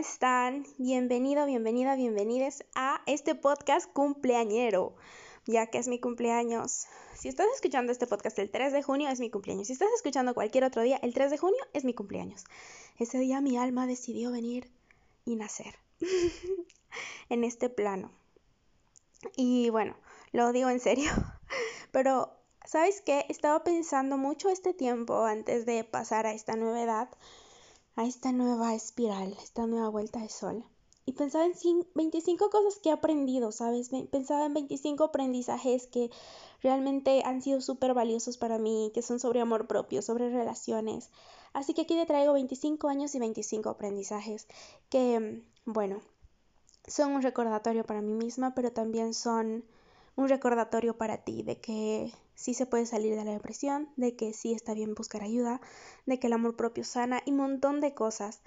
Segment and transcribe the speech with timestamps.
[0.00, 0.64] están?
[0.78, 4.94] Bienvenido, bienvenida, bienvenidos a este podcast cumpleañero,
[5.44, 6.86] ya que es mi cumpleaños.
[7.18, 9.66] Si estás escuchando este podcast el 3 de junio, es mi cumpleaños.
[9.66, 12.44] Si estás escuchando cualquier otro día, el 3 de junio es mi cumpleaños.
[12.98, 14.70] Ese día mi alma decidió venir
[15.26, 15.74] y nacer
[17.28, 18.10] en este plano.
[19.36, 19.96] Y bueno,
[20.32, 21.10] lo digo en serio,
[21.92, 22.32] pero
[22.64, 23.26] ¿sabes qué?
[23.28, 27.10] Estaba pensando mucho este tiempo antes de pasar a esta nueva edad
[28.00, 30.64] a esta nueva espiral, esta nueva vuelta de sol.
[31.04, 31.52] Y pensaba en
[31.94, 33.90] 25 cosas que he aprendido, ¿sabes?
[34.10, 36.10] Pensaba en 25 aprendizajes que
[36.62, 41.10] realmente han sido súper valiosos para mí, que son sobre amor propio, sobre relaciones.
[41.52, 44.46] Así que aquí te traigo 25 años y 25 aprendizajes
[44.88, 46.00] que, bueno,
[46.86, 49.62] son un recordatorio para mí misma, pero también son
[50.20, 54.32] un recordatorio para ti de que sí se puede salir de la depresión, de que
[54.34, 55.60] sí está bien buscar ayuda,
[56.04, 58.42] de que el amor propio sana y un montón de cosas.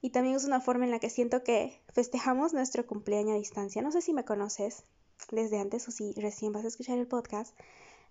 [0.00, 3.82] Y también es una forma en la que siento que festejamos nuestro cumpleaños a distancia.
[3.82, 4.84] No sé si me conoces
[5.30, 7.56] desde antes o si recién vas a escuchar el podcast.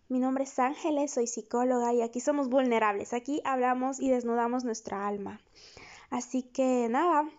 [0.10, 3.14] Mi nombre es Ángeles, soy psicóloga y aquí somos vulnerables.
[3.14, 5.42] Aquí hablamos y desnudamos nuestra alma.
[6.10, 7.30] Así que nada,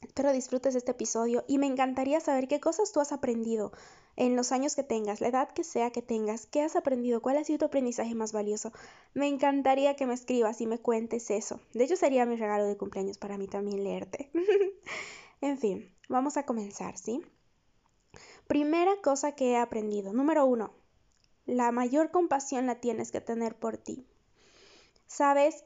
[0.00, 3.72] espero disfrutes este episodio y me encantaría saber qué cosas tú has aprendido
[4.16, 7.36] en los años que tengas, la edad que sea que tengas, qué has aprendido, cuál
[7.36, 8.72] ha sido tu aprendizaje más valioso.
[9.12, 11.60] Me encantaría que me escribas y me cuentes eso.
[11.74, 14.30] De hecho, sería mi regalo de cumpleaños para mí también leerte.
[15.42, 17.22] en fin, vamos a comenzar, ¿sí?
[18.46, 20.14] Primera cosa que he aprendido.
[20.14, 20.72] Número uno,
[21.44, 24.06] la mayor compasión la tienes que tener por ti.
[25.06, 25.64] Sabes,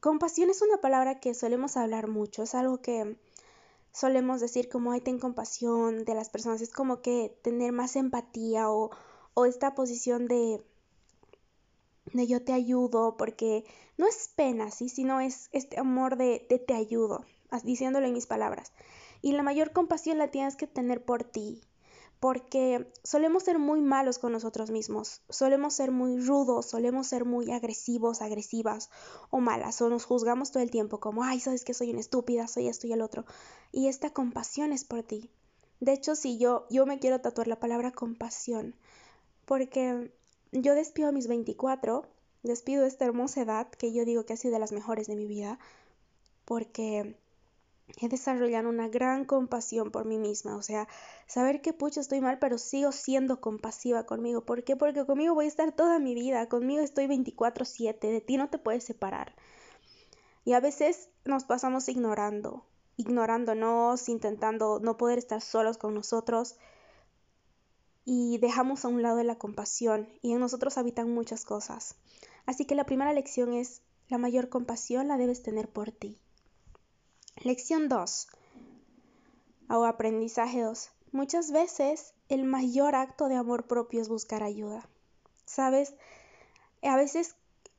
[0.00, 3.16] compasión es una palabra que solemos hablar mucho, es algo que
[3.96, 8.70] solemos decir como, ay, ten compasión de las personas, es como que tener más empatía
[8.70, 8.90] o,
[9.32, 10.62] o esta posición de,
[12.12, 13.64] de yo te ayudo, porque
[13.96, 14.90] no es pena, ¿sí?
[14.90, 17.24] Sino es este amor de, de te ayudo,
[17.64, 18.74] diciéndolo en mis palabras.
[19.22, 21.62] Y la mayor compasión la tienes que tener por ti,
[22.26, 27.52] porque solemos ser muy malos con nosotros mismos, solemos ser muy rudos, solemos ser muy
[27.52, 28.90] agresivos, agresivas
[29.30, 32.48] o malas, o nos juzgamos todo el tiempo como, ay, sabes que soy una estúpida,
[32.48, 33.26] soy esto y el otro.
[33.70, 35.30] Y esta compasión es por ti.
[35.78, 38.74] De hecho, si yo, yo me quiero tatuar la palabra compasión,
[39.44, 40.12] porque
[40.50, 42.08] yo despido a mis 24,
[42.42, 45.28] despido esta hermosa edad que yo digo que ha sido de las mejores de mi
[45.28, 45.60] vida,
[46.44, 47.20] porque
[48.00, 50.88] he desarrollado una gran compasión por mí misma, o sea,
[51.26, 54.44] saber que pucho estoy mal, pero sigo siendo compasiva conmigo.
[54.44, 54.76] ¿Por qué?
[54.76, 58.58] Porque conmigo voy a estar toda mi vida, conmigo estoy 24/7, de ti no te
[58.58, 59.34] puedes separar.
[60.44, 62.66] Y a veces nos pasamos ignorando,
[62.96, 66.56] ignorándonos, intentando no poder estar solos con nosotros
[68.04, 71.96] y dejamos a un lado la compasión y en nosotros habitan muchas cosas.
[72.46, 76.20] Así que la primera lección es, la mayor compasión la debes tener por ti.
[77.42, 78.28] Lección 2.
[79.68, 80.90] O aprendizaje 2.
[81.12, 84.88] Muchas veces el mayor acto de amor propio es buscar ayuda.
[85.44, 85.94] ¿Sabes?
[86.82, 87.36] A veces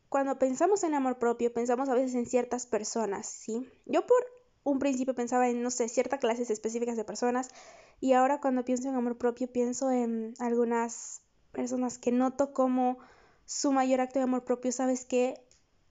[0.09, 3.67] cuando pensamos en amor propio, pensamos a veces en ciertas personas, ¿sí?
[3.85, 4.17] Yo por
[4.63, 7.49] un principio pensaba en, no sé, ciertas clases específicas de personas
[7.99, 12.99] y ahora cuando pienso en amor propio pienso en algunas personas que noto como
[13.45, 15.41] su mayor acto de amor propio, ¿sabes qué?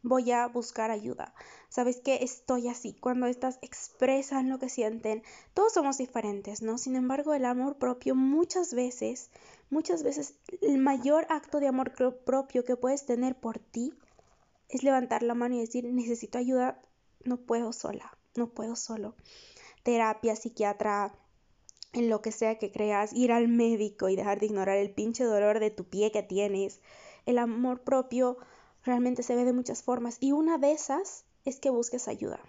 [0.07, 1.35] voy a buscar ayuda.
[1.69, 2.95] ¿Sabes que Estoy así.
[2.95, 5.23] Cuando estas expresan lo que sienten,
[5.55, 6.79] todos somos diferentes, ¿no?
[6.79, 9.31] Sin embargo, el amor propio muchas veces,
[9.71, 11.93] muchas veces el mayor acto de amor
[12.25, 13.93] propio que puedes tener por ti
[14.69, 16.81] es levantar la mano y decir, necesito ayuda,
[17.25, 19.15] no puedo sola, no puedo solo.
[19.83, 21.15] Terapia, psiquiatra,
[21.93, 25.25] en lo que sea que creas, ir al médico y dejar de ignorar el pinche
[25.25, 26.81] dolor de tu pie que tienes.
[27.25, 28.37] El amor propio
[28.85, 32.41] realmente se ve de muchas formas y una de esas es que busques ayuda.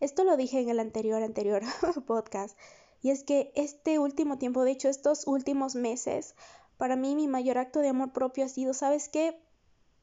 [0.00, 1.62] Esto lo dije en el anterior, anterior
[2.06, 2.56] podcast
[3.02, 6.34] y es que este último tiempo, de hecho estos últimos meses,
[6.78, 9.38] para mí mi mayor acto de amor propio ha sido, ¿sabes qué?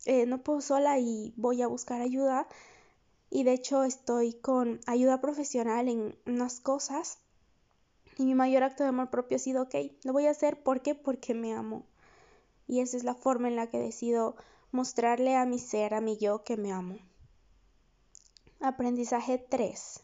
[0.06, 2.48] Eh, no puedo sola y voy a buscar ayuda
[3.30, 7.20] y de hecho estoy con ayuda profesional en unas cosas
[8.18, 10.82] y mi mayor acto de amor propio ha sido, ok, lo voy a hacer, ¿por
[10.82, 10.96] qué?
[10.96, 11.86] Porque me amo.
[12.68, 14.36] Y esa es la forma en la que decido
[14.72, 16.98] mostrarle a mi ser, a mi yo, que me amo.
[18.62, 20.00] Aprendizaje 3.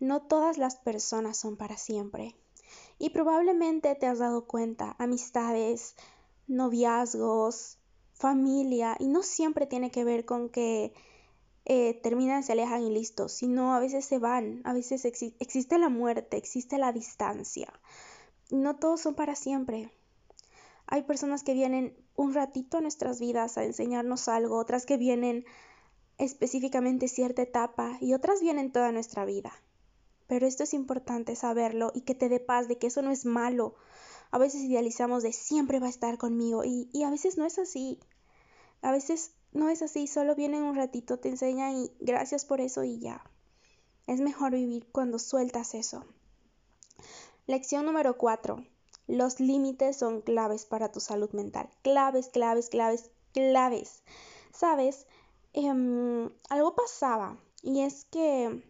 [0.00, 2.34] No todas las personas son para siempre.
[2.98, 5.94] Y probablemente te has dado cuenta, amistades,
[6.48, 7.78] noviazgos,
[8.12, 10.92] familia, y no siempre tiene que ver con que
[11.64, 15.88] eh, terminan, se alejan y listo, sino a veces se van, a veces existe la
[15.88, 17.72] muerte, existe la distancia.
[18.50, 19.92] No todos son para siempre.
[20.86, 25.44] Hay personas que vienen un ratito a nuestras vidas a enseñarnos algo, otras que vienen
[26.22, 29.52] específicamente cierta etapa y otras vienen toda nuestra vida.
[30.28, 33.26] pero esto es importante saberlo y que te dé paz de que eso no es
[33.26, 33.74] malo.
[34.30, 37.58] A veces idealizamos de siempre va a estar conmigo y, y a veces no es
[37.58, 38.00] así.
[38.80, 42.82] A veces no es así, solo vienen un ratito, te enseñan y gracias por eso
[42.84, 43.22] y ya.
[44.06, 46.04] Es mejor vivir cuando sueltas eso.
[47.46, 48.64] Lección número 4.
[49.08, 51.68] Los límites son claves para tu salud mental.
[51.82, 54.02] Claves, claves, claves, claves.
[54.52, 55.06] ¿Sabes?
[55.54, 58.62] Em, algo pasaba y es que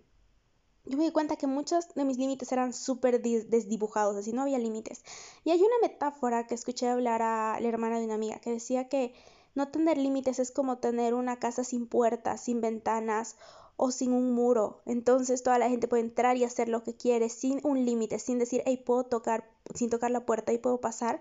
[0.85, 4.59] yo me di cuenta que muchos de mis límites eran súper desdibujados, así no había
[4.59, 5.05] límites.
[5.45, 8.89] Y hay una metáfora que escuché hablar a la hermana de una amiga que decía
[8.89, 9.15] que
[9.55, 13.37] no tener límites es como tener una casa sin puertas, sin ventanas
[13.77, 14.83] o sin un muro.
[14.85, 18.39] Entonces toda la gente puede entrar y hacer lo que quiere sin un límite, sin
[18.39, 21.21] decir, hey, puedo tocar, sin tocar la puerta y puedo pasar.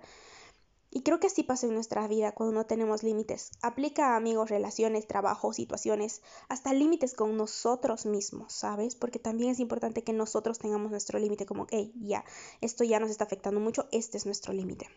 [0.93, 3.51] Y creo que así pasa en nuestra vida cuando no tenemos límites.
[3.61, 8.95] Aplica a amigos, relaciones, trabajo, situaciones, hasta límites con nosotros mismos, ¿sabes?
[8.95, 12.25] Porque también es importante que nosotros tengamos nuestro límite como, hey, ya,
[12.59, 14.89] esto ya nos está afectando mucho, este es nuestro límite.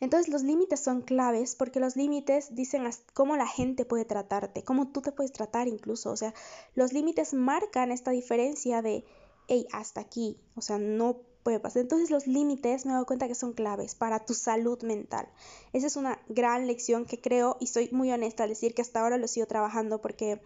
[0.00, 4.88] Entonces los límites son claves porque los límites dicen cómo la gente puede tratarte, cómo
[4.88, 6.10] tú te puedes tratar incluso.
[6.10, 6.34] O sea,
[6.74, 9.06] los límites marcan esta diferencia de,
[9.48, 10.38] hey, hasta aquí.
[10.54, 11.22] O sea, no
[11.60, 11.82] pasar.
[11.82, 15.28] Entonces los límites me he dado cuenta que son claves para tu salud mental.
[15.72, 19.00] Esa es una gran lección que creo y soy muy honesta al decir que hasta
[19.00, 20.40] ahora lo sigo trabajando porque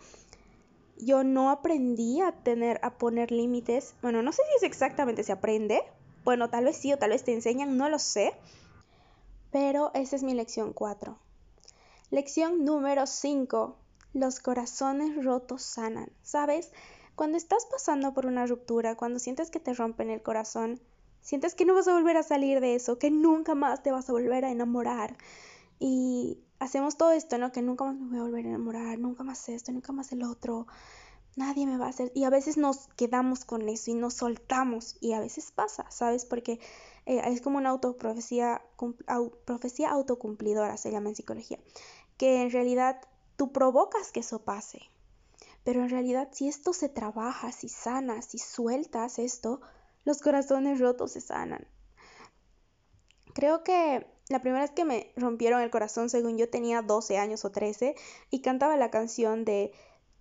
[0.99, 3.95] yo no aprendí a tener, a poner límites.
[4.03, 5.83] Bueno, no sé si es exactamente se aprende.
[6.25, 8.35] Bueno, tal vez sí o tal vez te enseñan, no lo sé
[9.51, 11.19] pero esa es mi lección 4.
[12.11, 13.77] Lección número 5.
[14.13, 16.11] Los corazones rotos sanan.
[16.23, 16.71] ¿Sabes?
[17.15, 20.81] Cuando estás pasando por una ruptura, cuando sientes que te rompen el corazón,
[21.21, 24.09] sientes que no vas a volver a salir de eso, que nunca más te vas
[24.09, 25.17] a volver a enamorar.
[25.79, 27.53] Y hacemos todo esto, ¿no?
[27.53, 30.23] Que nunca más me voy a volver a enamorar, nunca más esto, nunca más el
[30.23, 30.67] otro.
[31.37, 32.13] Nadie me va a hacer.
[32.15, 34.97] Y a veces nos quedamos con eso y nos soltamos.
[35.01, 36.25] Y a veces pasa, ¿sabes?
[36.25, 36.61] Porque
[37.07, 38.63] eh, es como una autoprofecía,
[39.45, 41.59] profecía autocumplidora, se llama en psicología,
[42.19, 43.01] que en realidad
[43.37, 44.91] tú provocas que eso pase.
[45.65, 49.61] Pero en realidad si esto se trabaja, si sanas, si sueltas esto,
[50.05, 51.67] los corazones rotos se sanan.
[53.35, 57.45] Creo que la primera vez que me rompieron el corazón, según yo tenía 12 años
[57.45, 57.95] o 13,
[58.31, 59.73] y cantaba la canción de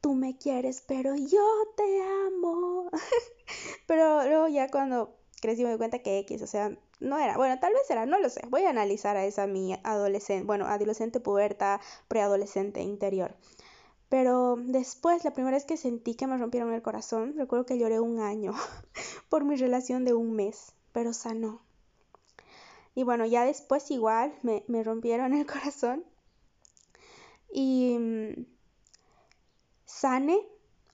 [0.01, 1.45] Tú me quieres, pero yo
[1.75, 2.89] te amo.
[3.87, 7.59] pero luego ya cuando crecí me di cuenta que X, o sea, no era, bueno,
[7.59, 11.19] tal vez era, no lo sé, voy a analizar a esa mi adolescente, bueno, adolescente
[11.19, 13.35] puberta, preadolescente interior.
[14.09, 17.99] Pero después, la primera vez que sentí que me rompieron el corazón, recuerdo que lloré
[17.99, 18.53] un año
[19.29, 21.61] por mi relación de un mes, pero sanó.
[22.95, 26.03] Y bueno, ya después igual me, me rompieron el corazón
[27.51, 28.45] y mm,
[29.85, 30.39] sane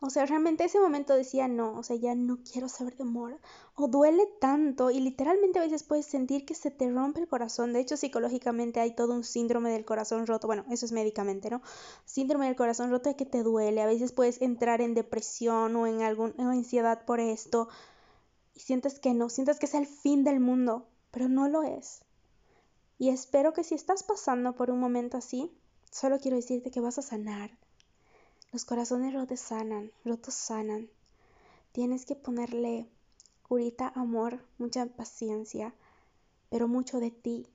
[0.06, 3.40] o sea, realmente ese momento decía, no, o sea, ya no quiero saber de amor.
[3.74, 7.74] O duele tanto y literalmente a veces puedes sentir que se te rompe el corazón.
[7.74, 10.46] De hecho, psicológicamente hay todo un síndrome del corazón roto.
[10.46, 11.64] Bueno, eso es médicamente, ¿no?
[12.06, 13.82] Síndrome del corazón roto de que te duele.
[13.82, 17.68] A veces puedes entrar en depresión o en alguna ansiedad por esto.
[18.54, 22.02] Y sientes que no, sientes que es el fin del mundo, pero no lo es.
[23.00, 25.52] Y espero que si estás pasando por un momento así,
[25.90, 27.50] solo quiero decirte que vas a sanar
[28.56, 30.90] los corazones rotos sanan, rotos sanan.
[31.74, 32.88] Tienes que ponerle
[33.44, 35.76] curita amor, mucha paciencia,
[36.50, 37.50] pero mucho de ti,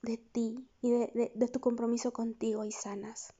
[0.00, 3.34] de ti y de, de, tu compromiso contigo y sanas.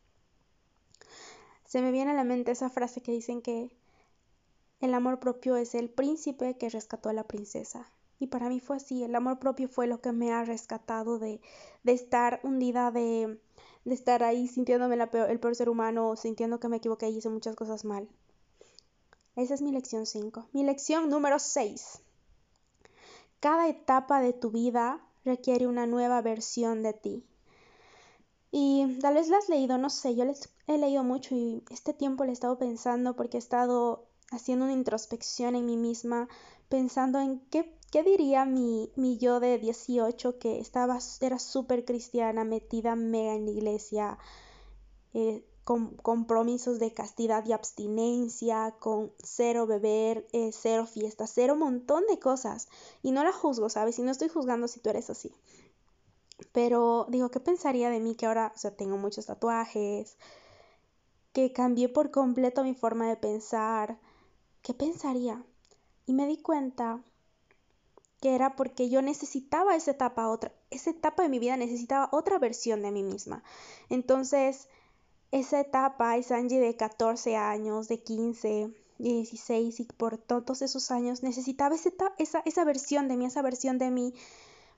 [1.65, 3.75] Se me viene a la mente esa frase que dicen que
[4.81, 7.91] el amor propio es el príncipe que rescató a la princesa.
[8.19, 11.41] Y para mí fue así, el amor propio fue lo que me ha rescatado de,
[11.85, 13.41] de estar hundida de,
[13.89, 17.57] de estar ahí sintiéndome el peor ser humano, sintiendo que me equivoqué y hice muchas
[17.57, 18.09] cosas mal.
[19.37, 20.49] Esa es mi lección 5.
[20.53, 22.01] Mi lección número 6.
[23.41, 27.25] Cada etapa de tu vida requiere una nueva versión de ti.
[28.51, 31.93] Y tal vez la has leído, no sé, yo les he leído mucho y este
[31.93, 36.29] tiempo le he estado pensando porque he estado haciendo una introspección en mí misma,
[36.69, 42.45] pensando en qué ¿Qué diría mi, mi yo de 18 que estaba, era súper cristiana,
[42.45, 44.19] metida mega en la iglesia,
[45.15, 52.05] eh, con compromisos de castidad y abstinencia, con cero beber, eh, cero fiesta, cero montón
[52.07, 52.69] de cosas?
[53.03, 53.99] Y no la juzgo, ¿sabes?
[53.99, 55.33] Y no estoy juzgando si tú eres así.
[56.53, 60.19] Pero digo, ¿qué pensaría de mí que ahora, o sea, tengo muchos tatuajes,
[61.33, 63.99] que cambié por completo mi forma de pensar?
[64.61, 65.43] ¿Qué pensaría?
[66.07, 67.03] Y me di cuenta
[68.21, 72.39] que era porque yo necesitaba esa etapa otra, esa etapa de mi vida necesitaba otra
[72.39, 73.43] versión de mí misma.
[73.89, 74.69] Entonces,
[75.31, 81.23] esa etapa, esa Angie de 14 años, de 15, 16 y por todos esos años
[81.23, 84.15] necesitaba esa, esa, esa versión de mí, esa versión de mí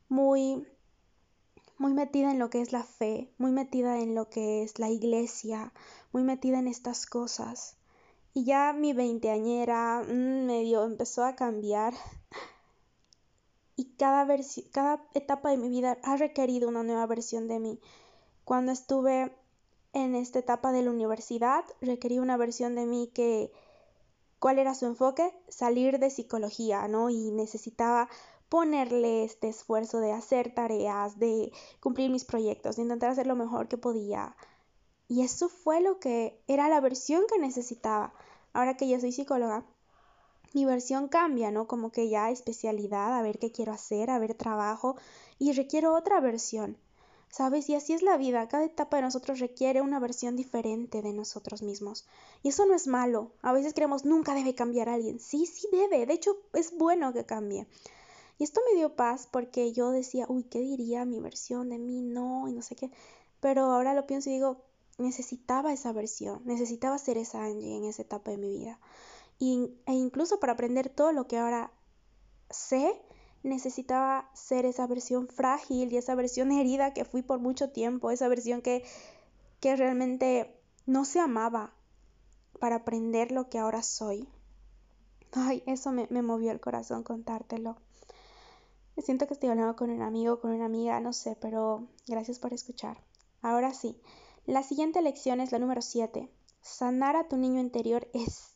[0.09, 0.66] muy,
[1.78, 4.90] muy metida en lo que es la fe, muy metida en lo que es la
[4.90, 5.73] iglesia,
[6.12, 7.76] muy metida en estas cosas.
[8.35, 11.94] Y ya mi veinteañera mm, medio empezó a cambiar
[13.80, 14.26] y cada,
[14.72, 17.80] cada etapa de mi vida ha requerido una nueva versión de mí.
[18.44, 19.34] Cuando estuve
[19.94, 23.50] en esta etapa de la universidad, requerí una versión de mí que,
[24.38, 25.32] ¿cuál era su enfoque?
[25.49, 27.08] Salir de psicología, ¿no?
[27.08, 28.10] Y necesitaba
[28.50, 33.66] ponerle este esfuerzo de hacer tareas, de cumplir mis proyectos, de intentar hacer lo mejor
[33.66, 34.37] que podía.
[35.08, 38.12] Y eso fue lo que era la versión que necesitaba.
[38.52, 39.64] Ahora que ya soy psicóloga,
[40.52, 41.66] mi versión cambia, ¿no?
[41.66, 44.97] Como que ya especialidad, a ver qué quiero hacer, a ver trabajo
[45.38, 46.76] y requiero otra versión.
[47.30, 47.69] ¿Sabes?
[47.69, 48.49] Y así es la vida.
[48.49, 52.04] Cada etapa de nosotros requiere una versión diferente de nosotros mismos.
[52.42, 53.30] Y eso no es malo.
[53.40, 55.21] A veces creemos nunca debe cambiar a alguien.
[55.21, 56.07] Sí, sí debe.
[56.07, 57.69] De hecho, es bueno que cambie.
[58.40, 62.02] Y esto me dio paz porque yo decía, uy, ¿qué diría mi versión de mí?
[62.02, 62.90] No, y no sé qué.
[63.38, 64.62] Pero ahora lo pienso y digo,
[64.99, 68.78] necesitaba esa versión, necesitaba ser esa Angie en esa etapa de mi vida.
[69.40, 71.73] Y, e incluso para aprender todo lo que ahora
[72.50, 73.00] sé,
[73.42, 78.28] necesitaba ser esa versión frágil y esa versión herida que fui por mucho tiempo, esa
[78.28, 78.85] versión que,
[79.59, 80.54] que realmente
[80.87, 81.73] no se amaba
[82.61, 84.28] para aprender lo que ahora soy.
[85.32, 87.76] Ay, eso me, me movió el corazón contártelo.
[88.99, 92.52] Siento que estoy hablando con un amigo, con una amiga, no sé, pero gracias por
[92.52, 92.99] escuchar.
[93.40, 93.97] Ahora sí,
[94.44, 96.28] la siguiente lección es la número 7.
[96.61, 98.50] Sanar a tu niño interior es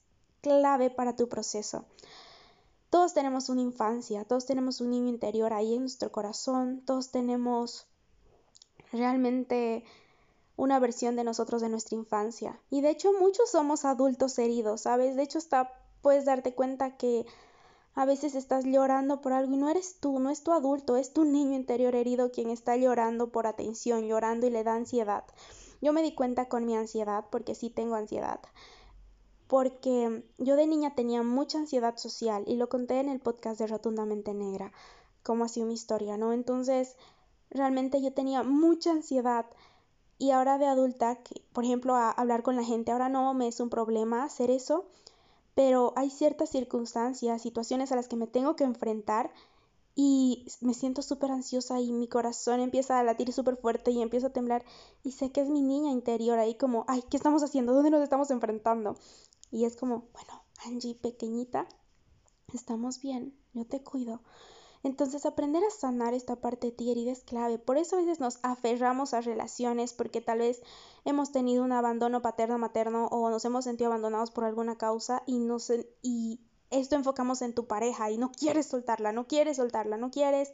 [0.44, 1.86] clave para tu proceso.
[2.90, 7.86] Todos tenemos una infancia, todos tenemos un niño interior ahí en nuestro corazón, todos tenemos
[8.92, 9.84] realmente
[10.56, 12.60] una versión de nosotros de nuestra infancia.
[12.68, 15.16] Y de hecho muchos somos adultos heridos, ¿sabes?
[15.16, 15.72] De hecho está,
[16.02, 17.24] puedes darte cuenta que
[17.94, 21.14] a veces estás llorando por algo y no eres tú, no es tu adulto, es
[21.14, 25.24] tu niño interior herido quien está llorando por atención, llorando y le da ansiedad.
[25.80, 28.40] Yo me di cuenta con mi ansiedad, porque sí tengo ansiedad
[29.46, 33.66] porque yo de niña tenía mucha ansiedad social y lo conté en el podcast de
[33.66, 34.72] Rotundamente Negra,
[35.22, 36.32] como ha sido mi historia, ¿no?
[36.32, 36.96] Entonces,
[37.50, 39.46] realmente yo tenía mucha ansiedad
[40.18, 43.48] y ahora de adulta, que, por ejemplo, a hablar con la gente, ahora no me
[43.48, 44.84] es un problema hacer eso,
[45.54, 49.30] pero hay ciertas circunstancias, situaciones a las que me tengo que enfrentar
[49.96, 54.28] y me siento súper ansiosa y mi corazón empieza a latir súper fuerte y empiezo
[54.28, 54.64] a temblar
[55.04, 57.74] y sé que es mi niña interior ahí como, ay, ¿qué estamos haciendo?
[57.74, 58.96] ¿Dónde nos estamos enfrentando?
[59.54, 61.68] Y es como, bueno, Angie, pequeñita,
[62.52, 64.20] estamos bien, yo te cuido.
[64.82, 67.60] Entonces aprender a sanar esta parte de ti herida es clave.
[67.60, 70.60] Por eso a veces nos aferramos a relaciones porque tal vez
[71.04, 75.38] hemos tenido un abandono paterno materno o nos hemos sentido abandonados por alguna causa y
[75.38, 80.10] nos y esto enfocamos en tu pareja y no quieres soltarla, no quieres soltarla, no
[80.10, 80.50] quieres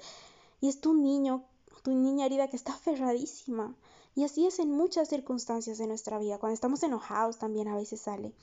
[0.61, 1.43] y es tu niño,
[1.83, 3.75] tu niña herida que está aferradísima.
[4.15, 6.37] Y así es en muchas circunstancias de nuestra vida.
[6.37, 8.35] Cuando estamos enojados también a veces sale.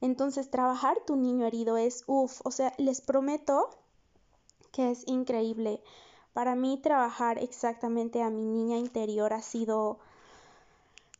[0.00, 3.70] Entonces, trabajar tu niño herido es, uff, o sea, les prometo
[4.72, 5.82] que es increíble.
[6.32, 9.98] Para mí trabajar exactamente a mi niña interior ha sido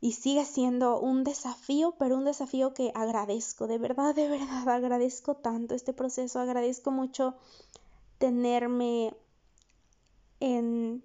[0.01, 5.35] y sigue siendo un desafío, pero un desafío que agradezco, de verdad, de verdad, agradezco
[5.35, 7.33] tanto este proceso, agradezco mucho
[8.17, 9.15] tenerme
[10.39, 11.03] en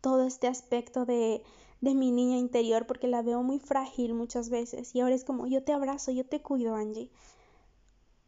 [0.00, 1.42] todo este aspecto de
[1.80, 5.46] de mi niña interior porque la veo muy frágil muchas veces y ahora es como
[5.46, 7.10] yo te abrazo, yo te cuido, Angie.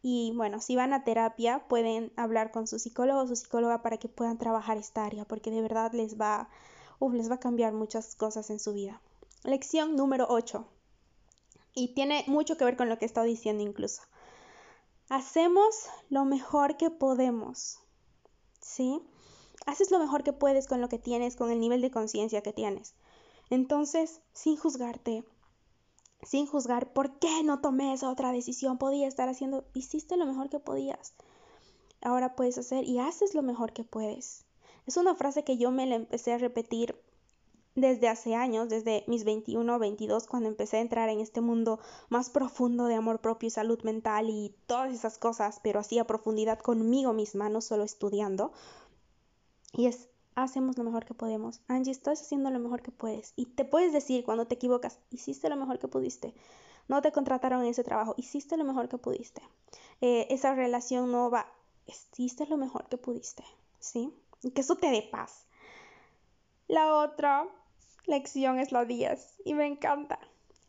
[0.01, 3.97] Y bueno, si van a terapia pueden hablar con su psicólogo o su psicóloga para
[3.97, 6.49] que puedan trabajar esta área porque de verdad les va,
[7.13, 9.01] les va a cambiar muchas cosas en su vida.
[9.43, 10.67] Lección número 8.
[11.75, 14.01] Y tiene mucho que ver con lo que he estado diciendo incluso.
[15.09, 17.79] Hacemos lo mejor que podemos.
[18.61, 19.01] ¿Sí?
[19.65, 22.53] Haces lo mejor que puedes con lo que tienes, con el nivel de conciencia que
[22.53, 22.93] tienes.
[23.53, 25.23] Entonces, sin juzgarte,
[26.23, 30.49] sin juzgar por qué no tomé esa otra decisión, podía estar haciendo, hiciste lo mejor
[30.49, 31.13] que podías.
[32.01, 34.47] Ahora puedes hacer y haces lo mejor que puedes.
[34.87, 36.99] Es una frase que yo me la empecé a repetir
[37.75, 41.79] desde hace años, desde mis 21 o 22, cuando empecé a entrar en este mundo
[42.09, 46.07] más profundo de amor propio y salud mental y todas esas cosas, pero así a
[46.07, 48.51] profundidad conmigo misma, no solo estudiando.
[49.73, 51.61] Y es, hacemos lo mejor que podemos.
[51.67, 53.33] Angie, estás haciendo lo mejor que puedes.
[53.35, 56.33] Y te puedes decir cuando te equivocas, hiciste lo mejor que pudiste.
[56.87, 59.41] No te contrataron en ese trabajo, hiciste lo mejor que pudiste.
[60.01, 61.47] Eh, esa relación no va,
[61.85, 63.43] hiciste lo mejor que pudiste.
[63.79, 64.13] ¿Sí?
[64.53, 65.45] Que eso te dé paz.
[66.67, 67.47] La otra
[68.05, 70.19] lección es la 10 y me encanta.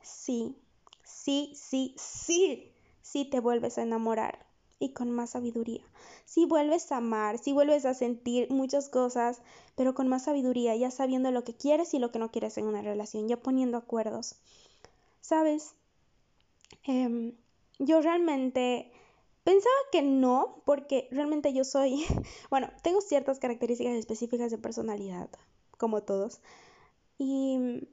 [0.03, 0.57] Sí,
[1.03, 2.73] sí, sí, sí.
[3.03, 4.45] si te vuelves a enamorar
[4.85, 5.83] y con más sabiduría.
[6.25, 9.41] Si vuelves a amar, si vuelves a sentir muchas cosas,
[9.77, 12.67] pero con más sabiduría, ya sabiendo lo que quieres y lo que no quieres en
[12.67, 14.37] una relación, ya poniendo acuerdos.
[15.21, 15.75] ¿Sabes?
[16.85, 17.33] Em,
[17.79, 18.93] yo realmente
[19.43, 22.05] pensaba que no, porque realmente yo soy,
[22.51, 25.31] bueno, tengo ciertas características específicas de personalidad,
[25.79, 26.41] como todos.
[27.19, 27.89] Y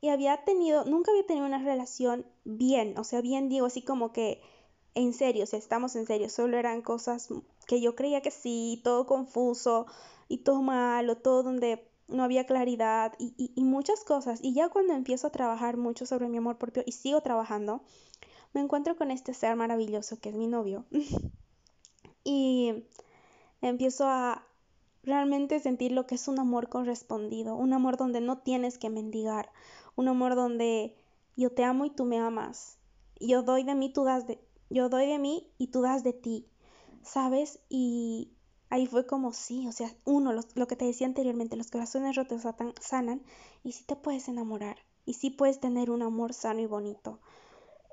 [0.00, 4.12] y había tenido, nunca había tenido una relación bien, o sea, bien digo, así como
[4.12, 4.40] que
[4.98, 7.28] en serio, sea, estamos en serio, solo eran cosas
[7.66, 9.86] que yo creía que sí, todo confuso
[10.28, 14.40] y todo malo, todo donde no había claridad y, y, muchas cosas.
[14.42, 17.82] Y ya cuando empiezo a trabajar mucho sobre mi amor propio y sigo trabajando,
[18.54, 20.84] me encuentro con este ser maravilloso que es mi novio.
[22.24, 22.84] y
[23.60, 24.44] empiezo a
[25.02, 29.50] realmente sentir lo que es un amor correspondido, un amor donde no tienes que mendigar,
[29.96, 30.96] un amor donde
[31.36, 32.78] yo te amo y tú me amas.
[33.20, 34.38] Yo doy de mí, tú das de,
[34.70, 36.46] yo doy de mí y tú das de ti,
[37.02, 37.60] ¿sabes?
[37.68, 38.32] Y
[38.70, 42.42] ahí fue como sí, o sea, uno, lo, que te decía anteriormente, los corazones rotos
[42.80, 43.22] sanan
[43.62, 47.20] y sí te puedes enamorar y sí puedes tener un amor sano y bonito.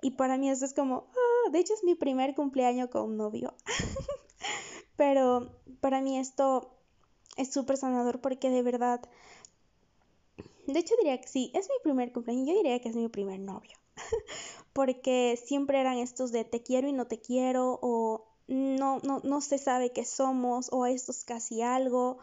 [0.02, 3.18] Y para mí eso es como, ah, de hecho es mi primer cumpleaños con un
[3.18, 3.54] novio.
[4.98, 6.76] Pero para mí esto
[7.38, 9.02] es súper sanador porque de verdad
[10.68, 12.48] de hecho, diría que sí, es mi primer cumpleaños.
[12.48, 13.78] Yo diría que es mi primer novio.
[14.76, 19.42] Porque siempre eran estos de te quiero y no te quiero, o no, no, no
[19.42, 22.18] se sabe qué somos, o estos casi algo,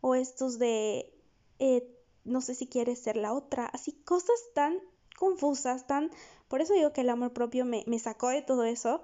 [0.00, 1.14] o estos de
[1.60, 1.88] eh,
[2.24, 3.66] no sé si quieres ser la otra.
[3.66, 4.78] Así, cosas tan
[5.16, 6.10] confusas, tan.
[6.48, 9.02] Por eso digo que el amor propio me, me sacó de todo eso.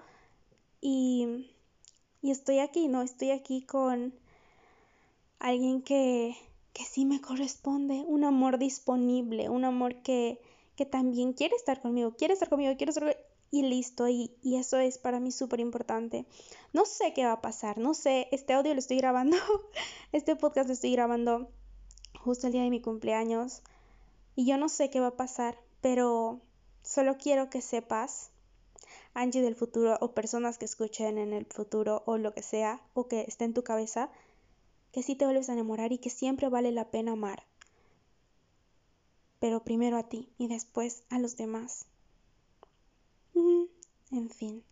[0.81, 1.55] Y,
[2.21, 3.03] y estoy aquí, ¿no?
[3.03, 4.13] Estoy aquí con
[5.39, 6.37] alguien que
[6.79, 10.41] que sí me corresponde, un amor disponible, un amor que,
[10.79, 14.59] que también quiere estar conmigo, quiere estar conmigo, quiere estar conmigo, y listo, y, y
[14.59, 16.25] eso es para mí súper importante.
[16.73, 19.37] No sé qué va a pasar, no sé, este audio lo estoy grabando,
[20.13, 21.51] este podcast lo estoy grabando
[22.21, 23.63] justo el día de mi cumpleaños,
[24.37, 26.41] y yo no sé qué va a pasar, pero
[26.83, 28.31] solo quiero que sepas,
[29.15, 33.09] Angie del futuro, o personas que escuchen en el futuro, o lo que sea, o
[33.09, 34.11] que esté en tu cabeza,
[34.93, 37.43] que sí te vuelves a enamorar y que siempre vale la pena amar.
[39.39, 41.87] Pero primero a ti y después a los demás.
[44.11, 44.65] En fin.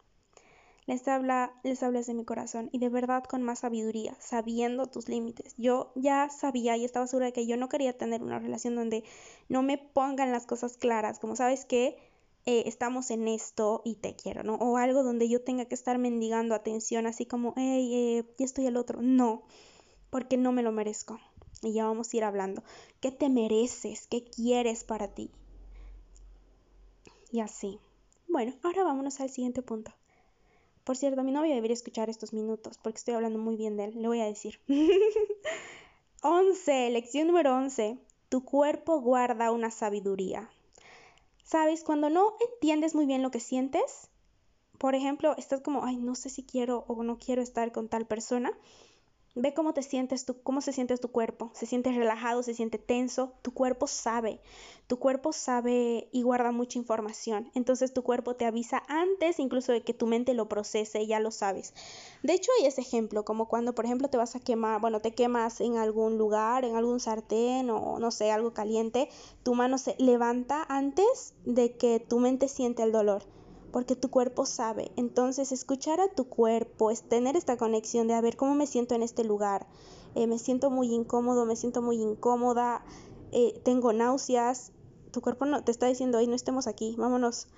[0.86, 5.08] Les habla, les habla desde mi corazón y de verdad con más sabiduría, sabiendo tus
[5.08, 5.54] límites.
[5.56, 9.02] Yo ya sabía y estaba segura de que yo no quería tener una relación donde
[9.48, 11.98] no me pongan las cosas claras, como sabes que
[12.46, 14.54] eh, estamos en esto y te quiero, ¿no?
[14.54, 18.68] O algo donde yo tenga que estar mendigando atención, así como, hey, eh, ya estoy
[18.68, 19.02] al otro.
[19.02, 19.42] No,
[20.10, 21.18] porque no me lo merezco.
[21.66, 22.62] Y ya vamos a ir hablando.
[23.00, 24.06] ¿Qué te mereces?
[24.06, 25.32] ¿Qué quieres para ti?
[27.32, 27.80] Y así.
[28.28, 29.90] Bueno, ahora vámonos al siguiente punto.
[30.84, 34.00] Por cierto, mi novio debería escuchar estos minutos porque estoy hablando muy bien de él.
[34.00, 34.60] Le voy a decir.
[36.22, 36.90] 11.
[36.90, 37.98] Lección número 11.
[38.28, 40.48] Tu cuerpo guarda una sabiduría.
[41.42, 41.82] ¿Sabes?
[41.82, 44.08] Cuando no entiendes muy bien lo que sientes,
[44.78, 48.06] por ejemplo, estás como, ay, no sé si quiero o no quiero estar con tal
[48.06, 48.56] persona
[49.38, 51.50] Ve cómo te sientes tú, cómo se siente tu cuerpo.
[51.52, 53.34] Se siente relajado, se siente tenso.
[53.42, 54.40] Tu cuerpo sabe.
[54.86, 57.50] Tu cuerpo sabe y guarda mucha información.
[57.54, 61.30] Entonces tu cuerpo te avisa antes incluso de que tu mente lo procese, ya lo
[61.30, 61.74] sabes.
[62.22, 65.12] De hecho, hay ese ejemplo, como cuando, por ejemplo, te vas a quemar, bueno, te
[65.12, 69.10] quemas en algún lugar, en algún sartén o no sé, algo caliente.
[69.42, 73.35] Tu mano se levanta antes de que tu mente siente el dolor
[73.72, 74.90] porque tu cuerpo sabe.
[74.96, 78.94] Entonces, escuchar a tu cuerpo es tener esta conexión de a ver cómo me siento
[78.94, 79.66] en este lugar.
[80.14, 82.84] Eh, me siento muy incómodo, me siento muy incómoda,
[83.32, 84.72] eh, tengo náuseas.
[85.12, 87.48] Tu cuerpo no te está diciendo, hoy no estemos aquí, vámonos.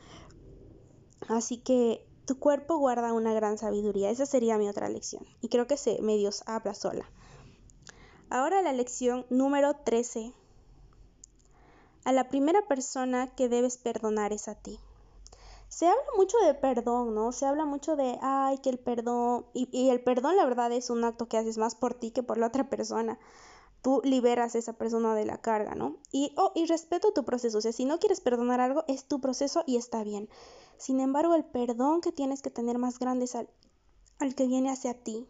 [1.29, 4.11] Así que tu cuerpo guarda una gran sabiduría.
[4.11, 5.25] Esa sería mi otra lección.
[5.41, 7.11] Y creo que se medios habla sola.
[8.31, 10.33] Ahora la lección número 13.
[12.05, 14.79] A la primera persona que debes perdonar es a ti
[15.69, 17.33] se habla mucho de perdón, ¿no?
[17.33, 21.05] Se habla mucho de, ay, que el perdón, y, el perdón la verdad es un
[21.05, 23.19] acto que haces más por ti que por la otra persona.
[23.83, 25.97] Tú liberas a esa persona de la carga, ¿no?
[26.11, 29.21] Y, oh, y respeto tu proceso, o sea, si no quieres perdonar algo, es tu
[29.21, 30.29] proceso y está bien.
[30.79, 33.49] Sin embargo, el perdón que tienes que tener más grande es al,
[34.19, 35.29] al que viene hacia ti.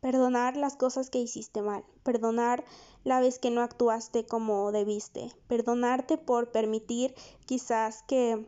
[0.00, 2.64] Perdonar las cosas que hiciste mal, perdonar
[3.04, 7.14] la vez que no actuaste como debiste, perdonarte por permitir
[7.46, 8.46] quizás que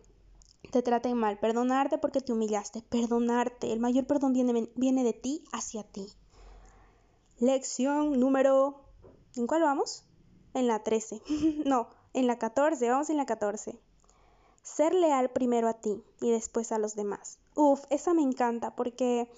[0.70, 3.72] te traten mal, perdonarte porque te humillaste, perdonarte.
[3.72, 6.06] El mayor perdón viene, viene de ti hacia ti.
[7.38, 8.82] Lección número...
[9.36, 10.04] ¿En cuál vamos?
[10.54, 11.22] En la 13.
[11.66, 13.78] no, en la 14, vamos en la 14.
[14.62, 17.38] ser leal primero a ti y después a los demás.
[17.54, 19.30] Uf, esa me encanta porque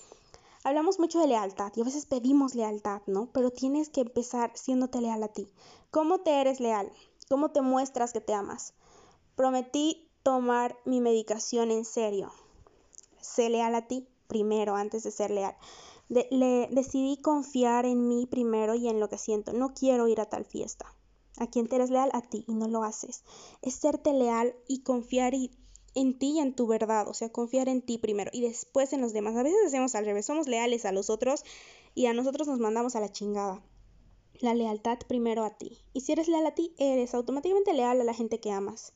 [0.65, 3.27] hablamos mucho de lealtad y a veces pedimos lealtad, ¿no?
[3.33, 5.49] Pero tienes que empezar siéndote leal a ti.
[5.91, 6.91] ¿Cómo te eres leal?
[7.29, 8.75] ¿Cómo te muestras que te amas?
[9.35, 12.33] Prometí tomar mi medicación en serio.
[13.21, 15.57] Sé leal a ti primero antes de ser leal.
[16.09, 19.53] le, decidí confiar en mí primero y en lo que siento.
[19.53, 20.95] No quiero ir a tal fiesta.
[21.39, 22.11] ¿A quién te eres leal?
[22.13, 23.23] A ti y no lo haces.
[23.63, 25.35] Es serte leal y confiar
[25.95, 27.09] en ti y en tu verdad.
[27.09, 29.37] O sea, confiar en ti primero y después en los demás.
[29.37, 30.27] A veces hacemos al revés.
[30.27, 31.45] Somos leales a los otros
[31.95, 33.63] y a nosotros nos mandamos a la chingada.
[34.41, 35.79] La lealtad primero a ti.
[35.93, 38.93] Y si eres leal a ti, eres automáticamente leal a la gente que amas.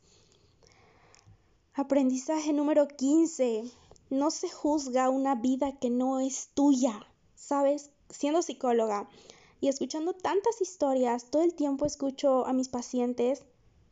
[1.75, 3.65] Aprendizaje número 15
[4.11, 7.91] no se juzga una vida que no es tuya, ¿sabes?
[8.11, 9.09] Siendo psicóloga
[9.59, 13.47] y escuchando tantas historias, todo el tiempo escucho a mis pacientes,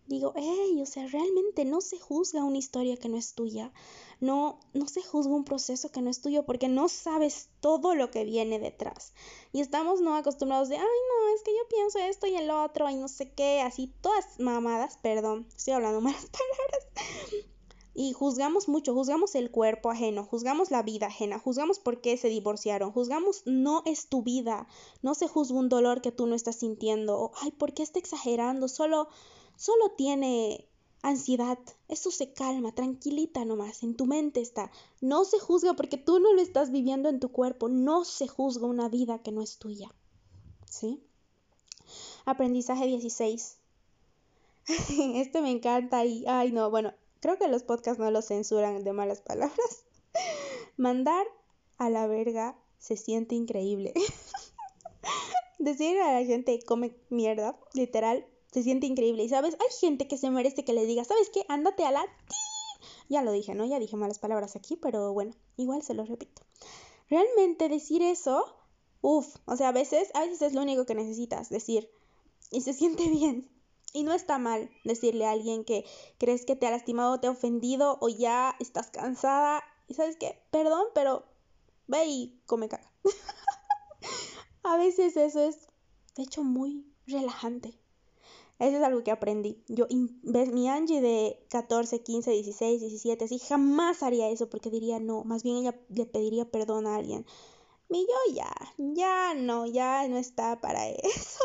[0.08, 3.72] digo, hey, o sea, realmente no se juzga una historia que no es tuya,
[4.20, 8.10] no, no se juzga un proceso que no es tuyo porque no sabes todo lo
[8.10, 9.14] que viene detrás.
[9.52, 12.90] Y estamos no acostumbrados de, ay, no, es que yo pienso esto y el otro
[12.90, 17.29] y no sé qué, así, todas mamadas, perdón, estoy hablando malas palabras,
[18.00, 22.30] y juzgamos mucho, juzgamos el cuerpo ajeno, juzgamos la vida ajena, juzgamos por qué se
[22.30, 24.66] divorciaron, juzgamos no es tu vida,
[25.02, 27.98] no se juzga un dolor que tú no estás sintiendo, o ay, ¿por qué está
[27.98, 28.68] exagerando?
[28.68, 29.08] Solo,
[29.54, 30.66] solo tiene
[31.02, 31.58] ansiedad,
[31.88, 34.70] eso se calma, tranquilita nomás, en tu mente está.
[35.02, 38.66] No se juzga porque tú no lo estás viviendo en tu cuerpo, no se juzga
[38.66, 39.94] una vida que no es tuya.
[40.64, 41.02] ¿Sí?
[42.24, 43.58] Aprendizaje 16.
[45.16, 48.92] este me encanta y, ay no, bueno, Creo que los podcasts no los censuran de
[48.92, 49.84] malas palabras.
[50.76, 51.26] Mandar
[51.76, 53.92] a la verga se siente increíble.
[55.58, 59.22] Decir a la gente come mierda, literal, se siente increíble.
[59.22, 61.44] Y sabes, hay gente que se merece que le diga, ¿sabes qué?
[61.48, 62.06] Ándate a la.
[63.08, 63.66] Ya lo dije, ¿no?
[63.66, 66.42] Ya dije malas palabras aquí, pero bueno, igual se lo repito.
[67.10, 68.44] Realmente decir eso,
[69.02, 71.90] uff, o sea, a veces, a veces es lo único que necesitas decir.
[72.50, 73.48] Y se siente bien.
[73.92, 75.84] Y no está mal decirle a alguien que
[76.18, 79.62] crees que te ha lastimado, te ha ofendido o ya estás cansada.
[79.88, 81.24] Y sabes qué, perdón, pero
[81.88, 82.92] ve y come caca.
[84.62, 85.68] a veces eso es,
[86.16, 87.80] de hecho, muy relajante.
[88.60, 89.64] Eso es algo que aprendí.
[89.68, 89.86] Yo,
[90.22, 95.24] ves, mi Angie de 14, 15, 16, 17, sí, jamás haría eso porque diría no.
[95.24, 97.24] Más bien ella le pediría perdón a alguien.
[97.88, 101.40] Mi yo ya, ya no, ya no está para eso.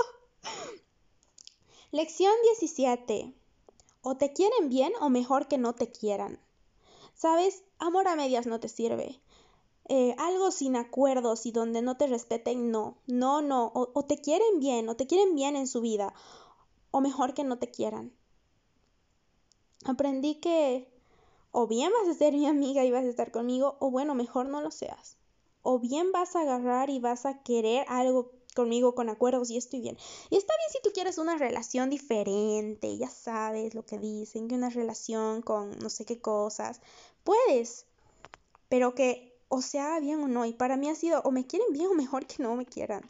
[1.95, 3.34] Lección 17.
[4.01, 6.41] O te quieren bien o mejor que no te quieran.
[7.13, 9.21] Sabes, amor a medias no te sirve.
[9.88, 13.67] Eh, algo sin acuerdos y donde no te respeten, no, no, no.
[13.67, 16.13] O, o te quieren bien, o te quieren bien en su vida,
[16.91, 18.12] o mejor que no te quieran.
[19.86, 20.89] Aprendí que
[21.53, 24.47] o bien vas a ser mi amiga y vas a estar conmigo, o bueno, mejor
[24.47, 25.15] no lo seas.
[25.62, 29.81] O bien vas a agarrar y vas a querer algo conmigo con acuerdos y estoy
[29.81, 29.97] bien.
[30.31, 34.55] Y está bien si tú quieres una relación diferente, ya sabes lo que dicen, que
[34.55, 36.81] una relación con no sé qué cosas,
[37.23, 37.85] puedes,
[38.69, 40.45] pero que o sea bien o no.
[40.45, 43.07] Y para mí ha sido o me quieren bien o mejor que no me quieran.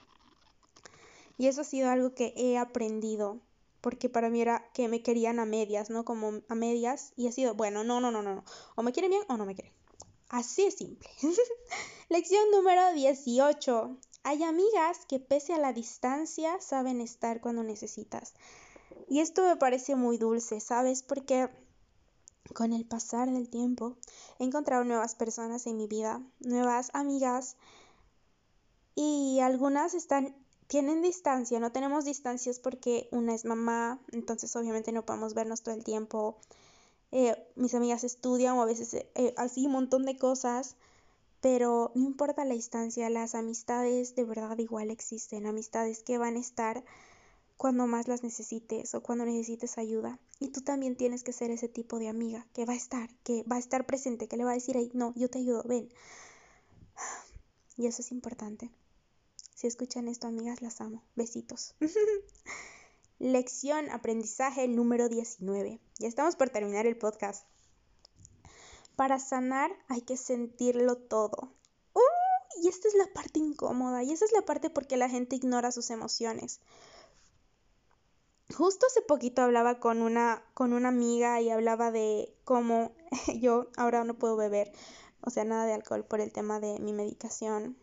[1.38, 3.40] Y eso ha sido algo que he aprendido,
[3.82, 6.06] porque para mí era que me querían a medias, ¿no?
[6.06, 8.44] Como a medias, y ha sido, bueno, no, no, no, no, no.
[8.76, 9.74] O me quieren bien o no me quieren.
[10.30, 11.10] Así es simple.
[12.10, 13.98] Lección número 18.
[14.28, 18.34] Hay amigas que pese a la distancia saben estar cuando necesitas.
[19.08, 21.04] Y esto me parece muy dulce, ¿sabes?
[21.04, 21.48] Porque
[22.56, 23.98] con el pasar del tiempo
[24.40, 27.56] he encontrado nuevas personas en mi vida, nuevas amigas
[28.96, 30.36] y algunas están
[30.66, 35.76] tienen distancia, no tenemos distancias porque una es mamá, entonces obviamente no podemos vernos todo
[35.76, 36.40] el tiempo.
[37.12, 40.78] Eh, mis amigas estudian o a veces eh, así un montón de cosas
[41.46, 46.40] pero no importa la distancia, las amistades de verdad igual existen, amistades que van a
[46.40, 46.84] estar
[47.56, 50.18] cuando más las necesites o cuando necesites ayuda.
[50.40, 53.44] Y tú también tienes que ser ese tipo de amiga que va a estar, que
[53.44, 55.94] va a estar presente, que le va a decir, no, yo te ayudo, ven.
[57.78, 58.72] Y eso es importante.
[59.54, 61.04] Si escuchan esto, amigas, las amo.
[61.16, 61.76] Besitos.
[63.20, 65.80] Lección, aprendizaje número 19.
[66.00, 67.46] Ya estamos por terminar el podcast.
[68.96, 71.56] Para sanar hay que sentirlo todo.
[72.62, 75.72] Y esta es la parte incómoda y esa es la parte porque la gente ignora
[75.72, 76.62] sus emociones.
[78.56, 82.92] Justo hace poquito hablaba con una, con una amiga y hablaba de cómo
[83.40, 84.72] yo ahora no puedo beber,
[85.22, 87.78] o sea, nada de alcohol por el tema de mi medicación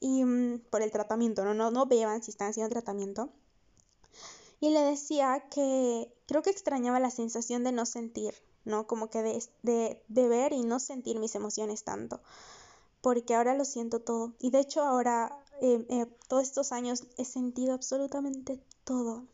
[0.00, 1.54] y mm, por el tratamiento, ¿no?
[1.54, 3.30] No, no beban si están haciendo tratamiento.
[4.60, 8.86] Y le decía que creo que extrañaba la sensación de no sentir, ¿no?
[8.86, 12.20] Como que de, de, de ver y no sentir mis emociones tanto,
[13.00, 14.32] porque ahora lo siento todo.
[14.38, 19.24] Y de hecho ahora, eh, eh, todos estos años, he sentido absolutamente todo.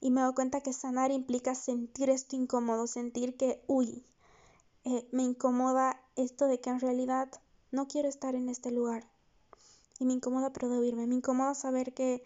[0.00, 4.04] Y me doy cuenta que sanar implica sentir esto incómodo, sentir que, uy,
[4.84, 7.30] eh, me incomoda esto de que en realidad
[7.70, 9.08] no quiero estar en este lugar.
[9.98, 10.52] Y me incomoda
[10.84, 12.22] irme, me incomoda saber que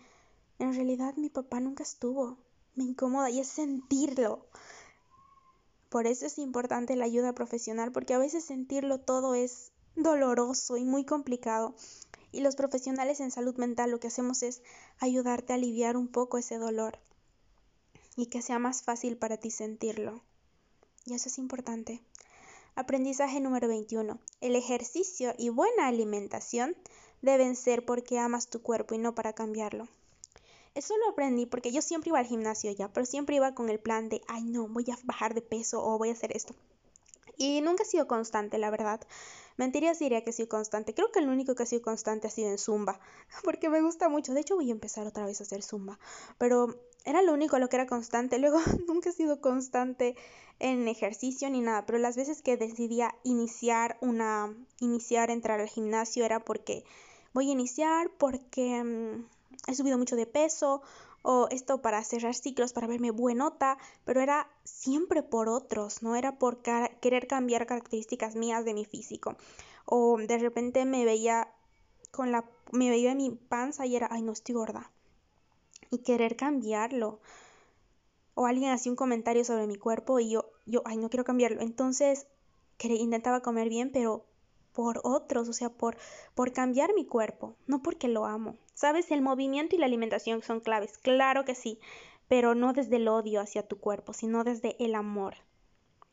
[0.59, 2.37] en realidad mi papá nunca estuvo.
[2.75, 4.47] Me incomoda y es sentirlo.
[5.89, 10.85] Por eso es importante la ayuda profesional, porque a veces sentirlo todo es doloroso y
[10.85, 11.75] muy complicado.
[12.31, 14.63] Y los profesionales en salud mental lo que hacemos es
[14.99, 16.99] ayudarte a aliviar un poco ese dolor
[18.17, 20.23] y que sea más fácil para ti sentirlo.
[21.07, 22.03] Y eso es importante.
[22.75, 24.19] Aprendizaje número 21.
[24.41, 26.77] El ejercicio y buena alimentación
[27.23, 29.89] deben ser porque amas tu cuerpo y no para cambiarlo.
[30.79, 33.81] Eso lo aprendí porque yo siempre iba al gimnasio ya, pero siempre iba con el
[33.81, 36.55] plan de, ay no, voy a bajar de peso o voy a hacer esto.
[37.37, 39.01] Y nunca he sido constante, la verdad.
[39.57, 40.95] Mentiría diría que he sido constante.
[40.95, 43.01] Creo que el único que ha sido constante ha sido en Zumba,
[43.43, 44.33] porque me gusta mucho.
[44.35, 45.99] De hecho, voy a empezar otra vez a hacer Zumba.
[46.39, 48.39] Pero era lo único lo que era constante.
[48.39, 50.15] Luego, nunca he sido constante
[50.61, 51.87] en ejercicio ni nada.
[51.87, 56.85] Pero las veces que decidía iniciar una, iniciar entrar al gimnasio era porque
[57.35, 60.83] voy a iniciar porque mm, he subido mucho de peso
[61.23, 66.39] o esto para cerrar ciclos, para verme buenota, pero era siempre por otros, no era
[66.39, 69.37] por querer cambiar características mías de mi físico.
[69.85, 71.49] O de repente me veía
[72.11, 74.91] con la me veía mi panza y era, ay, no estoy gorda.
[75.91, 77.21] Y querer cambiarlo.
[78.35, 81.61] O alguien hacía un comentario sobre mi cuerpo y yo yo ay, no quiero cambiarlo.
[81.63, 82.27] Entonces,
[82.79, 84.25] intentaba comer bien, pero
[84.73, 85.97] por otros, o sea, por,
[86.35, 88.57] por cambiar mi cuerpo, no porque lo amo.
[88.79, 89.11] ¿Sabes?
[89.11, 91.81] El movimiento y la alimentación son claves, claro que sí,
[92.29, 95.35] pero no desde el odio hacia tu cuerpo, sino desde el amor.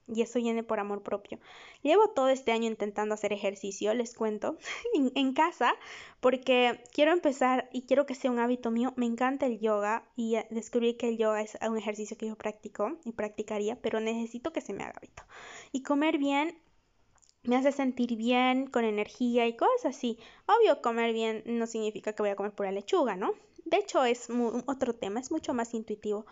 [0.08, 1.38] Y eso viene por amor propio.
[1.84, 4.58] Llevo todo este año intentando hacer ejercicio, les cuento,
[5.14, 5.76] en, casa,
[6.22, 8.94] porque quiero empezar y quiero que sea un hábito mío.
[8.96, 12.98] Me encanta el yoga y descubrí que el yoga es un ejercicio que yo practico
[13.06, 15.22] y practicaría, pero necesito que se me haga hábito.
[15.72, 16.58] Y comer bien
[17.48, 20.18] me hace sentir bien, con energía y cosas así.
[20.48, 23.34] Obvio, comer bien no significa que voy a comer pura lechuga, ¿no?
[23.66, 24.28] De hecho, es
[24.68, 26.26] otro tema, es mucho más intuitivo.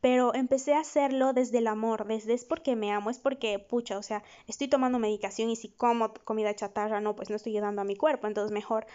[0.00, 3.98] Pero empecé a hacerlo desde el amor, desde es porque me amo, es porque, pucha,
[3.98, 7.82] o sea, estoy tomando medicación y si como comida chatarra, no, pues no estoy ayudando
[7.82, 8.86] a mi cuerpo, entonces mejor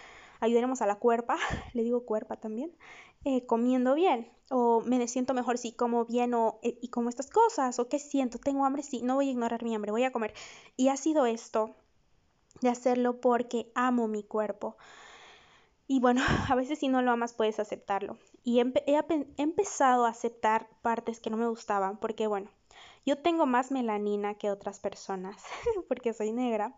[0.42, 1.38] ayudaremos a la cuerpa,
[1.74, 2.72] le digo cuerpa también,
[3.26, 4.32] eh, comiendo bien.
[4.50, 7.80] O me siento mejor si como bien o, eh, y como estas cosas.
[7.80, 10.34] O qué siento, tengo hambre, sí, no voy a ignorar mi hambre, voy a comer.
[10.76, 11.76] Y ha sido esto
[12.62, 14.78] de hacerlo porque amo mi cuerpo.
[15.88, 18.18] Y bueno, a veces si no lo amas puedes aceptarlo.
[18.44, 19.00] Y he, he,
[19.38, 22.50] empezado a aceptar partes que no me gustaban porque bueno,
[23.06, 25.44] yo tengo más melanina que otras personas
[25.88, 26.76] porque soy negra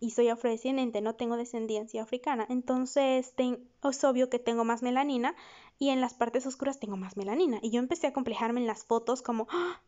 [0.00, 5.34] y soy afrodescendiente, no tengo descendencia africana, entonces es obvio que tengo más melanina
[5.78, 7.58] y en las partes oscuras tengo más melanina.
[7.62, 9.80] Y yo empecé a complejarme en las fotos como, ¡ah!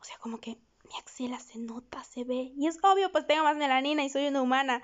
[0.00, 2.52] o sea, como que mi axila se nota, se ve.
[2.56, 4.82] Y es obvio, pues tengo más melanina y soy una humana.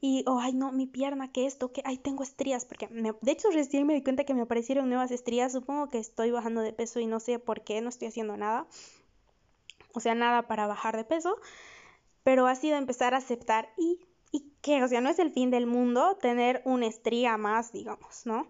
[0.00, 3.50] Y, oh, ay, no, mi pierna, que esto, que, ay, tengo estrías, porque de hecho
[3.50, 5.52] recién me di cuenta que me aparecieron nuevas estrías.
[5.52, 8.66] Supongo que estoy bajando de peso y no sé por qué, no estoy haciendo nada.
[9.94, 11.36] O sea, nada para bajar de peso
[12.22, 15.50] pero ha sido empezar a aceptar y, y que, o sea, no es el fin
[15.50, 18.48] del mundo tener una estría más, digamos, ¿no?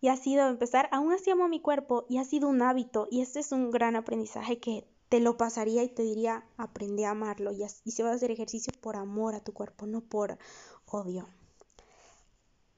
[0.00, 3.22] Y ha sido empezar, aún así amo mi cuerpo y ha sido un hábito y
[3.22, 7.52] este es un gran aprendizaje que te lo pasaría y te diría, aprende a amarlo
[7.52, 10.38] y, y se va a hacer ejercicio por amor a tu cuerpo, no por
[10.86, 11.28] odio.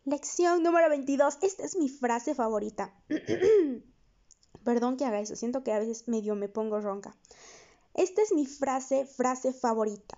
[0.05, 1.39] Lección número 22.
[1.43, 2.95] Esta es mi frase favorita.
[4.65, 7.17] Perdón que haga eso, siento que a veces medio me pongo ronca.
[7.93, 10.17] Esta es mi frase, frase favorita.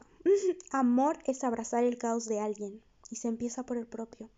[0.70, 4.30] Amor es abrazar el caos de alguien y se empieza por el propio.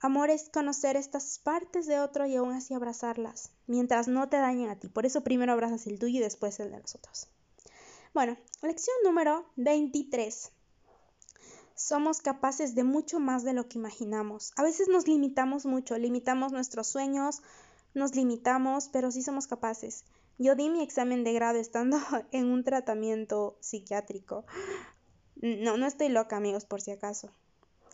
[0.00, 4.70] Amor es conocer estas partes de otro y aún así abrazarlas, mientras no te dañen
[4.70, 4.88] a ti.
[4.88, 7.28] Por eso primero abrazas el tuyo y después el de los otros.
[8.14, 10.52] Bueno, lección número 23.
[11.74, 14.52] Somos capaces de mucho más de lo que imaginamos.
[14.56, 17.42] A veces nos limitamos mucho, limitamos nuestros sueños,
[17.94, 20.04] nos limitamos, pero sí somos capaces.
[20.42, 21.98] Yo di mi examen de grado estando
[22.32, 24.46] en un tratamiento psiquiátrico.
[25.36, 27.28] No, no estoy loca, amigos, por si acaso.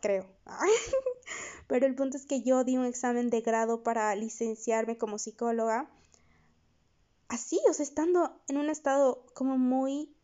[0.00, 0.24] Creo.
[1.66, 5.90] Pero el punto es que yo di un examen de grado para licenciarme como psicóloga.
[7.26, 10.14] Así, o sea, estando en un estado como muy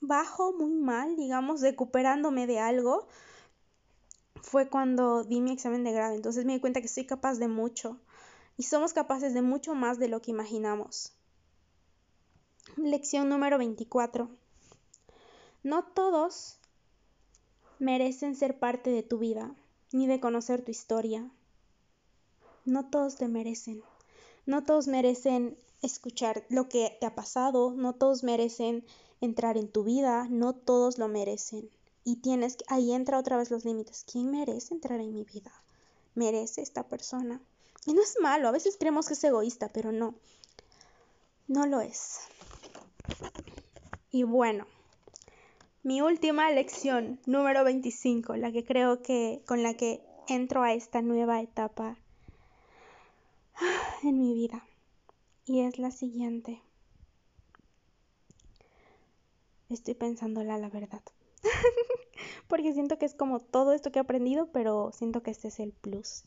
[0.00, 3.08] bajo, muy mal, digamos, recuperándome de algo,
[4.42, 6.14] fue cuando di mi examen de grado.
[6.14, 7.98] Entonces me di cuenta que soy capaz de mucho
[8.58, 11.14] y somos capaces de mucho más de lo que imaginamos.
[12.76, 14.30] Lección número 24.
[15.62, 16.56] No todos
[17.78, 19.54] merecen ser parte de tu vida,
[19.92, 21.30] ni de conocer tu historia.
[22.64, 23.82] No todos te merecen.
[24.46, 28.84] No todos merecen escuchar lo que te ha pasado, no todos merecen
[29.20, 31.68] entrar en tu vida, no todos lo merecen.
[32.04, 34.04] Y tienes que, ahí entra otra vez los límites.
[34.10, 35.52] ¿Quién merece entrar en mi vida?
[36.14, 37.40] ¿Merece esta persona?
[37.86, 40.14] Y no es malo, a veces creemos que es egoísta, pero no.
[41.48, 42.20] No lo es.
[44.10, 44.66] Y bueno,
[45.82, 51.02] mi última lección, número 25, la que creo que con la que entro a esta
[51.02, 51.96] nueva etapa
[54.02, 54.64] en mi vida.
[55.44, 56.62] Y es la siguiente.
[59.68, 61.02] Estoy pensándola la verdad.
[62.46, 65.58] Porque siento que es como todo esto que he aprendido, pero siento que este es
[65.58, 66.24] el plus.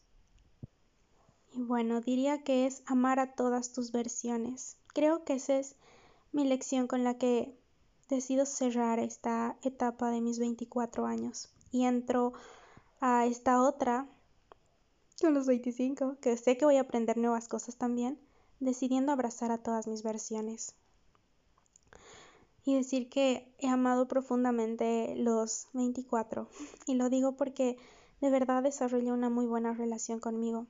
[1.53, 4.77] Y bueno, diría que es amar a todas tus versiones.
[4.87, 5.75] Creo que esa es
[6.35, 7.57] mi lección con la que
[8.09, 12.33] decido cerrar esta etapa de mis 24 años y entro
[12.99, 14.05] a esta otra
[15.21, 18.19] con los 25, que sé que voy a aprender nuevas cosas también,
[18.59, 20.75] decidiendo abrazar a todas mis versiones.
[22.65, 26.49] Y decir que he amado profundamente los 24.
[26.85, 27.77] Y lo digo porque
[28.19, 30.67] de verdad desarrollé una muy buena relación conmigo.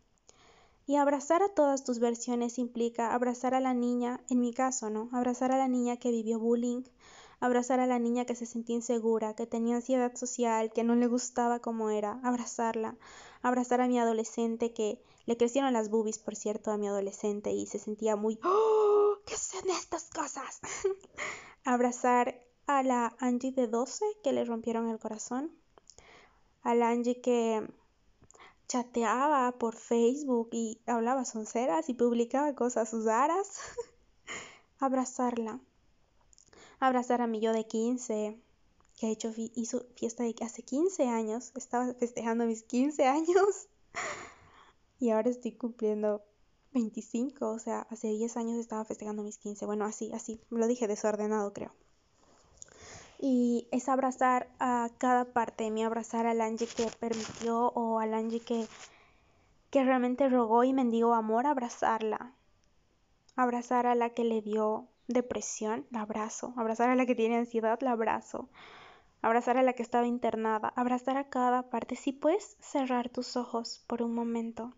[0.88, 5.10] Y abrazar a todas tus versiones implica abrazar a la niña, en mi caso, ¿no?
[5.12, 6.84] Abrazar a la niña que vivió bullying,
[7.40, 11.08] abrazar a la niña que se sentía insegura, que tenía ansiedad social, que no le
[11.08, 12.96] gustaba como era, abrazarla,
[13.42, 17.66] abrazar a mi adolescente que le crecieron las boobies, por cierto, a mi adolescente y
[17.66, 19.18] se sentía muy ¡Oh!
[19.26, 20.60] ¿Qué son estas cosas?
[21.66, 25.52] abrazar a la Angie de 12 que le rompieron el corazón,
[26.62, 27.68] a la Angie que
[28.68, 33.60] chateaba por Facebook y hablaba sonceras y publicaba cosas raras.
[34.80, 35.60] Abrazarla.
[36.80, 38.40] Abrazar a mi yo de 15,
[38.98, 41.52] que ha hecho hizo fiesta de hace 15 años.
[41.56, 43.68] Estaba festejando mis 15 años.
[45.00, 46.24] y ahora estoy cumpliendo
[46.74, 49.66] 25, o sea, hace 10 años estaba festejando mis 15.
[49.66, 51.74] Bueno, así, así, lo dije desordenado, creo
[53.20, 58.14] y es abrazar a cada parte de mí, abrazar al Angie que permitió o al
[58.14, 58.68] Angie que,
[59.70, 62.34] que realmente rogó y mendigó amor, abrazarla.
[63.36, 66.54] Abrazar a la que le dio depresión, la abrazo.
[66.56, 68.50] Abrazar a la que tiene ansiedad, la abrazo.
[69.22, 71.96] Abrazar a la que estaba internada, abrazar a cada parte.
[71.96, 74.74] Si puedes cerrar tus ojos por un momento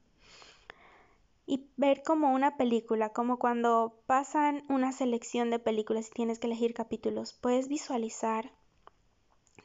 [1.48, 6.48] y ver como una película, como cuando pasan una selección de películas y tienes que
[6.48, 8.52] elegir capítulos, puedes visualizar.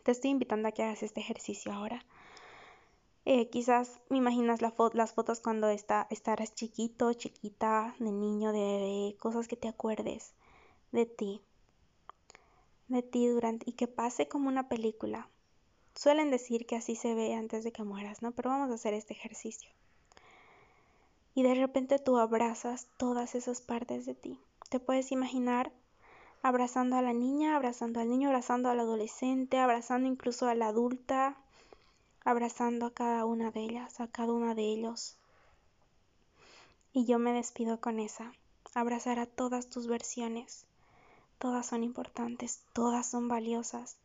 [0.04, 2.06] Te estoy invitando a que hagas este ejercicio ahora.
[3.24, 9.16] Eh, quizás me imaginas las fotos cuando está, estarás chiquito, chiquita, de niño, de bebé,
[9.18, 10.34] cosas que te acuerdes
[10.92, 11.40] de ti,
[12.86, 15.28] de ti durante y que pase como una película.
[15.96, 18.32] Suelen decir que así se ve antes de que mueras, ¿no?
[18.32, 19.70] Pero vamos a hacer este ejercicio
[21.34, 24.38] y de repente tú abrazas todas esas partes de ti.
[24.68, 25.72] Te puedes imaginar
[26.42, 31.36] abrazando a la niña, abrazando al niño, abrazando al adolescente, abrazando incluso a la adulta,
[32.24, 35.16] abrazando a cada una de ellas, a cada uno de ellos.
[36.92, 38.32] Y yo me despido con esa,
[38.74, 40.66] abrazar a todas tus versiones.
[41.38, 43.96] Todas son importantes, todas son valiosas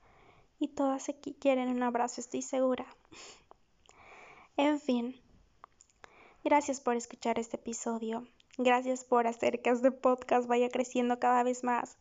[0.59, 1.05] y todas
[1.39, 2.85] quieren un abrazo, estoy segura.
[4.59, 5.21] En fin,
[6.47, 8.25] Gracias por escuchar este episodio.
[8.57, 11.97] Gracias por hacer que este podcast vaya creciendo cada vez más.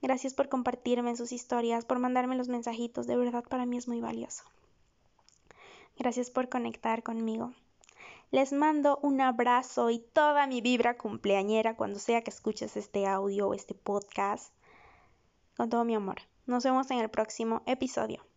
[0.00, 3.06] Gracias por compartirme sus historias, por mandarme los mensajitos.
[3.06, 4.44] De verdad para mí es muy valioso.
[5.98, 7.52] Gracias por conectar conmigo.
[8.30, 13.48] Les mando un abrazo y toda mi vibra cumpleañera cuando sea que escuches este audio
[13.48, 14.54] o este podcast.
[15.58, 16.22] Con todo mi amor.
[16.46, 18.29] Nos vemos en el próximo episodio.